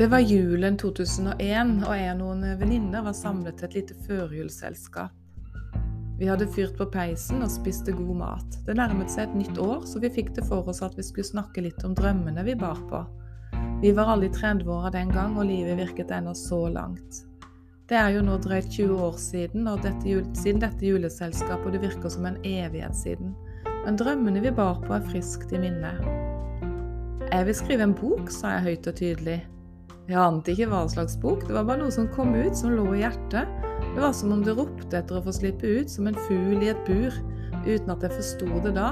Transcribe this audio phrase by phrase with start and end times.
[0.00, 5.12] Det var julen 2001, og jeg og noen venninner var samlet til et lite førjulsselskap.
[6.16, 8.56] Vi hadde fyrt på peisen og spiste god mat.
[8.64, 11.28] Det nærmet seg et nytt år, så vi fikk det for oss at vi skulle
[11.28, 13.02] snakke litt om drømmene vi bar på.
[13.84, 17.20] Vi var alle i 30-åra den gang, og livet virket ennå så langt.
[17.84, 22.16] Det er jo nå drøyt 20 år siden, dette, siden dette juleselskapet, og det virker
[22.16, 23.36] som en evighet siden.
[23.84, 25.92] Men drømmene vi bar på, er friskt i minne.
[27.28, 29.40] Jeg vil skrive en bok, sa jeg høyt og tydelig.
[30.10, 32.88] Jeg ante ikke hva slags bok, det var bare noe som kom ut, som lå
[32.96, 33.46] i hjertet.
[33.92, 36.72] Det var som om det ropte etter å få slippe ut, som en fugl i
[36.72, 37.14] et bur.
[37.62, 38.88] Uten at jeg forsto det da,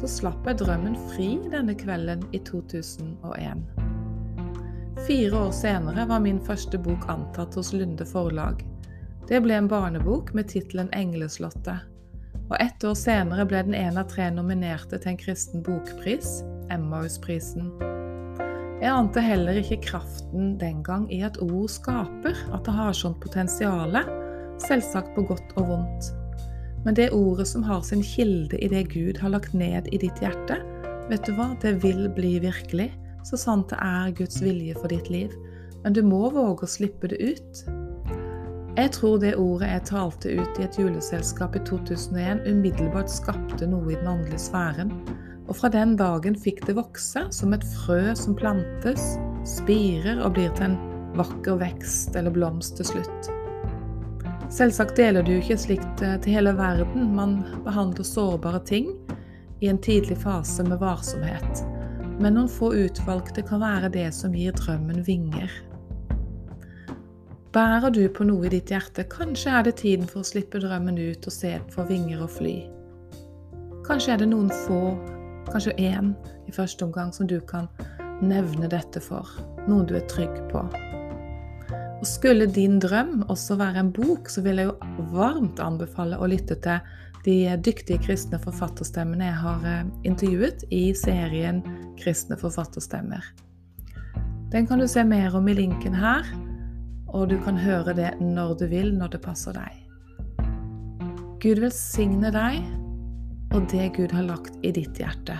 [0.00, 3.64] så slapp jeg drømmen fri denne kvelden i 2001.
[5.04, 8.64] Fire år senere var min første bok antatt hos Lunde forlag.
[9.28, 11.88] Det ble en barnebok med tittelen 'Engleslottet'.
[12.48, 17.72] Og ett år senere ble den en av tre nominerte til en kristen bokpris, Emmausprisen.
[18.82, 23.20] Jeg ante heller ikke kraften den gang i at ord skaper, at det har sånt
[23.22, 23.94] potensial,
[24.58, 26.08] selvsagt på godt og vondt.
[26.82, 30.18] Men det ordet som har sin kilde i det Gud har lagt ned i ditt
[30.18, 30.58] hjerte,
[31.06, 32.88] vet du hva, det vil bli virkelig,
[33.22, 35.30] så sant det er Guds vilje for ditt liv.
[35.84, 37.64] Men du må våge å slippe det ut.
[38.74, 43.92] Jeg tror det ordet jeg talte ut i et juleselskap i 2001, umiddelbart skapte noe
[43.92, 44.90] i den åndelige sfæren.
[45.52, 50.48] Og fra den dagen fikk det vokse som et frø som plantes, spirer og blir
[50.56, 50.78] til en
[51.18, 53.28] vakker vekst eller blomst til slutt.
[54.48, 57.12] Selvsagt deler du ikke slikt eh, til hele verden.
[57.12, 58.88] Man behandler sårbare ting
[59.60, 61.62] i en tidlig fase med varsomhet.
[62.16, 65.52] Men noen få utvalgte kan være det som gir drømmen vinger.
[67.52, 70.96] Bærer du på noe i ditt hjerte, kanskje er det tiden for å slippe drømmen
[70.96, 72.62] ut og se få vinger og fly.
[73.84, 74.86] Kanskje er det noen få
[75.52, 76.14] kanskje én
[76.48, 77.68] i første omgang som du kan
[78.22, 79.28] nevne dette for.
[79.68, 80.64] Noen du er trygg på.
[82.02, 86.26] Og Skulle din drøm også være en bok, så vil jeg jo varmt anbefale å
[86.26, 86.80] lytte til
[87.22, 91.62] de dyktige kristne forfatterstemmene jeg har eh, intervjuet i serien
[92.00, 93.22] Kristne forfatterstemmer.
[94.50, 96.26] Den kan du se mer om i linken her,
[97.06, 99.78] og du kan høre det når du vil, når det passer deg.
[101.42, 102.81] Gud velsigne deg
[103.52, 105.36] og det Gud har lagt i ditt hjerte.